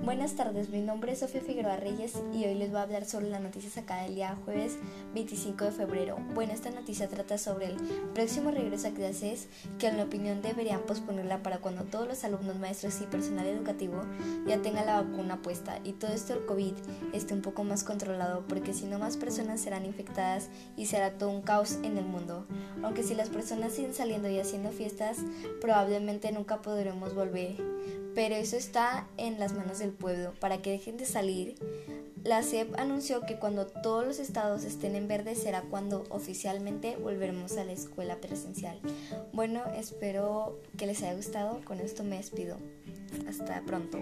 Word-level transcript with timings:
Buenas 0.00 0.34
tardes, 0.34 0.70
mi 0.70 0.80
nombre 0.80 1.12
es 1.12 1.20
Sofía 1.20 1.42
Figueroa 1.42 1.76
Reyes 1.76 2.14
y 2.32 2.44
hoy 2.44 2.54
les 2.54 2.70
voy 2.70 2.80
a 2.80 2.82
hablar 2.82 3.04
sobre 3.04 3.28
la 3.28 3.38
noticia 3.38 3.70
sacada 3.70 4.06
el 4.06 4.16
día 4.16 4.36
jueves 4.44 4.76
25 5.14 5.66
de 5.66 5.70
febrero. 5.70 6.18
Bueno, 6.34 6.52
esta 6.52 6.70
noticia 6.70 7.08
trata 7.08 7.38
sobre 7.38 7.66
el 7.66 7.76
próximo 8.12 8.50
regreso 8.50 8.88
a 8.88 8.90
clases 8.92 9.48
que 9.78 9.88
en 9.88 9.96
mi 9.96 10.02
opinión 10.02 10.42
deberían 10.42 10.80
posponerla 10.80 11.42
para 11.44 11.58
cuando 11.58 11.84
todos 11.84 12.08
los 12.08 12.24
alumnos, 12.24 12.58
maestros 12.58 13.00
y 13.00 13.04
personal 13.04 13.46
educativo 13.46 14.02
ya 14.46 14.60
tengan 14.60 14.86
la 14.86 15.02
vacuna 15.02 15.40
puesta 15.42 15.78
y 15.84 15.92
todo 15.92 16.12
esto 16.12 16.34
el 16.34 16.46
COVID 16.46 16.74
esté 17.12 17.34
un 17.34 17.42
poco 17.42 17.62
más 17.62 17.84
controlado 17.84 18.44
porque 18.48 18.74
si 18.74 18.86
no 18.86 18.98
más 18.98 19.16
personas 19.16 19.60
serán 19.60 19.86
infectadas 19.86 20.48
y 20.76 20.86
será 20.86 21.12
todo 21.18 21.30
un 21.30 21.42
caos 21.42 21.78
en 21.84 21.96
el 21.96 22.04
mundo. 22.04 22.46
Aunque 22.82 23.04
si 23.04 23.14
las 23.14 23.28
personas 23.28 23.72
siguen 23.74 23.94
saliendo 23.94 24.28
y 24.28 24.40
haciendo 24.40 24.70
fiestas, 24.70 25.18
probablemente 25.60 26.32
nunca 26.32 26.62
podremos 26.62 27.14
volver 27.14 27.56
pero 28.14 28.34
eso 28.34 28.56
está 28.56 29.06
en 29.16 29.38
las 29.38 29.54
manos 29.54 29.80
del 29.82 29.92
pueblo 29.92 30.32
para 30.40 30.62
que 30.62 30.70
dejen 30.70 30.96
de 30.96 31.04
salir. 31.04 31.56
La 32.24 32.42
CEP 32.42 32.78
anunció 32.78 33.22
que 33.22 33.38
cuando 33.38 33.66
todos 33.66 34.06
los 34.06 34.20
estados 34.20 34.64
estén 34.64 34.94
en 34.94 35.08
verde 35.08 35.34
será 35.34 35.62
cuando 35.62 36.04
oficialmente 36.08 36.96
volveremos 36.96 37.56
a 37.56 37.64
la 37.64 37.72
escuela 37.72 38.20
presencial. 38.20 38.78
Bueno, 39.32 39.62
espero 39.76 40.60
que 40.78 40.86
les 40.86 41.02
haya 41.02 41.14
gustado. 41.14 41.60
Con 41.64 41.80
esto 41.80 42.04
me 42.04 42.16
despido. 42.16 42.58
Hasta 43.28 43.60
pronto. 43.62 43.98